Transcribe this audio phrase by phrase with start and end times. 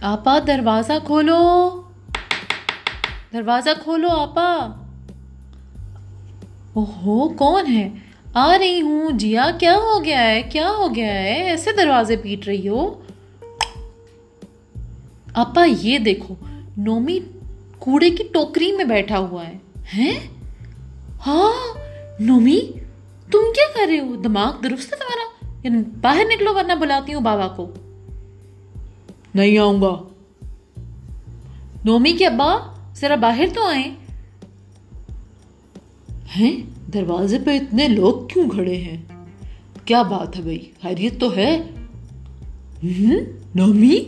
[0.00, 1.70] آپا، دروازہ کھولو۔
[3.32, 4.58] دروازہ کھولو آپا۔
[6.72, 7.90] اوہو، کون ہے؟
[8.34, 12.46] آ رہی ہوں۔ جیا، کیا ہو گیا ہے؟ کیا ہو گیا ہے؟ ایسے دروازے پیٹ
[12.46, 13.02] رہی ہو۔
[15.34, 16.34] آپا، یہ دیکھو۔
[16.76, 17.18] نومی
[17.78, 19.58] کوڑے کی ٹوکری میں بیٹھا ہوا ہے۔
[19.94, 20.20] ہیں؟
[21.26, 21.78] ہاں
[22.20, 22.60] نومی،
[23.32, 27.20] تم کیا کر رہے ہو؟ دماغ درست ہے تمہارا؟ یعنی باہر نکلو، ورنہ بلاتی ہوں
[27.20, 27.72] بابا کو۔
[29.36, 30.02] نہیں آؤں گا
[31.84, 32.56] نومی کے ابا
[32.94, 33.94] ذرا باہر تو آئیں۔
[36.36, 36.62] ہیں؟
[36.94, 39.02] دروازے پہ اتنے لوگ کیوں کھڑے ہیں؟
[39.84, 41.62] کیا بات ہے بھائی؟ خیریت تو ہے۔
[43.54, 44.04] نومی،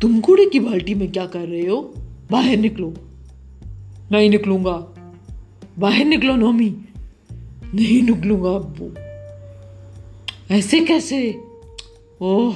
[0.00, 1.92] تم کوڑے کی بالٹی میں کیا کر رہے ہو؟
[2.30, 2.90] باہر نکلو۔
[4.10, 4.84] نہیں نکلوں گا۔
[5.78, 6.70] باہر نکلو نومی۔
[7.72, 8.88] نہیں نکلوں گا، ابو۔
[10.48, 11.32] ایسے کیسے؟
[12.18, 12.52] اوہ۔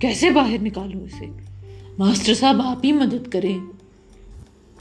[0.00, 1.26] کیسے باہر نکالوں اسے؟
[1.98, 3.58] ماسٹر صاحب، آپ ہی مدد کریں۔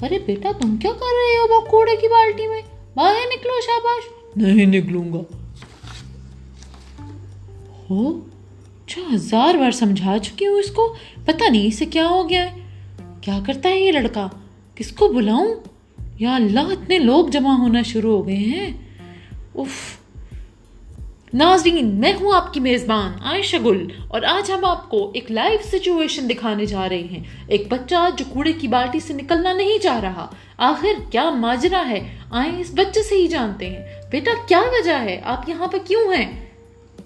[0.01, 2.61] ارے بیٹا، تم کیا کر رہے ہو وہ کوڑے کی بالٹی میں؟
[2.95, 4.03] باہر نکلو شاباش۔
[4.37, 5.21] نہیں نکلوں گا۔
[7.89, 8.19] ہو
[8.85, 10.95] اچھا ہزار بار سمجھا چکی ہوں اس کو۔
[11.25, 12.61] پتہ نہیں اسے کیا ہو گیا ہے۔
[13.21, 14.27] کیا کرتا ہے یہ لڑکا؟
[14.75, 15.55] کس کو بلاؤں؟
[16.19, 18.77] یا اللہ، اتنے لوگ جمع ہونا شروع ہو گئے ہیں۔
[19.55, 19.98] اف
[21.33, 25.77] ناظرین میں ہوں آپ کی میزبان عائشہ گل اور آج ہم آپ کو ایک لائیو
[25.77, 29.99] سچویشن دکھانے جا رہے ہیں۔ ایک بچہ جو کوڑے کی بالٹی سے نکلنا نہیں چاہ
[29.99, 30.27] رہا۔
[30.57, 35.21] آخر کیا ماجرا ہے؟ آئیں اس بچے سے ہی جانتے ہیں۔ بیٹا کیا وجہ ہے؟
[35.23, 36.45] آپ یہاں پہ کیوں ہیں؟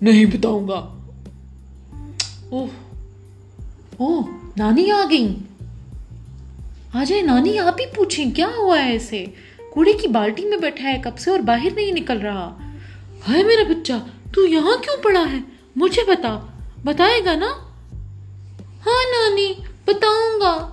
[0.01, 0.97] نہیں بتاؤں گا۔
[2.49, 2.67] اوہ
[3.97, 4.21] اوہ
[4.57, 5.35] نانی آ گئی
[6.93, 9.25] آ جائے نانی آپ ہی پوچھیں کیا ہوا ہے اسے؟
[9.71, 12.72] کوڑے کی بالٹی میں بیٹھا ہے کب سے اور باہر نہیں نکل رہا؟
[13.27, 13.93] ہائے میرا بچہ،
[14.33, 15.37] تو یہاں کیوں پڑا ہے؟
[15.75, 16.39] مجھے بتا۔
[16.83, 17.51] بتائے گا نا؟
[18.85, 19.53] ہاں نانی،
[19.85, 20.69] بتاؤں گا۔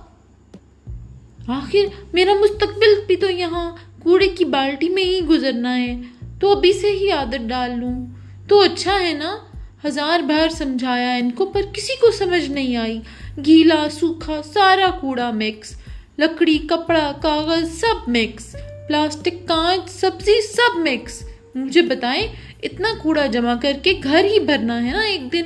[1.47, 6.01] آخر میرا مستقبل بھی تو یہاں کوڑے کی بالٹی میں ہی گزرنا ہے۔
[6.39, 8.05] تو ابھی سے ہی عادت ڈال لوں۔
[8.47, 9.37] تو اچھا ہے نا؟
[9.85, 12.99] ہزار بار سمجھایا ان کو، پر کسی کو سمجھ نہیں آئی۔
[13.45, 15.81] گیلا، سوکھا، سارا کوڑا مکس
[16.17, 18.55] لکڑی، کپڑا، کاغذ، سب مکس
[18.87, 22.27] پلاسٹک، کانچ، سبزی، سب مکس مجھے بتائیں،
[22.63, 25.43] اتنا کوڑا جمع کر کے گھر ہی بھرنا ہے نا ایک دن؟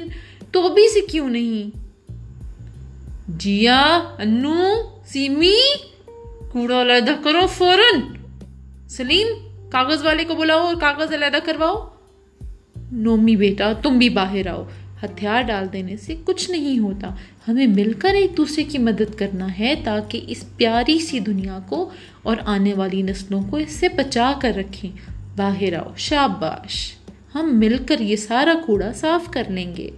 [0.52, 1.78] تو ابھی سے کیوں نہیں؟
[3.28, 3.82] جیا،
[4.18, 4.74] انو،
[5.06, 5.76] سیمی،
[6.52, 8.00] کوڑا علیحدہ کرو فوراً۔
[8.90, 9.28] سلیم،
[9.70, 11.88] کاغذ والے کو بلاؤ اور کاغذ علیحدہ کرواؤ۔
[12.92, 14.64] نومی بیٹا، تم بھی باہر آؤ۔
[15.04, 17.16] ہتھیار ڈال دینے سے کچھ نہیں ہوتا۔
[17.48, 21.90] ہمیں مل کر ایک دوسرے کی مدد کرنا ہے تاکہ اس پیاری سی دنیا کو
[22.24, 26.94] اور آنے والی نسلوں کو اس سے بچا کر رکھیں۔ باہر آؤ شاباش۔
[27.36, 29.90] ہم مل کر یہ سارا کوڑا صاف کر لیں گے۔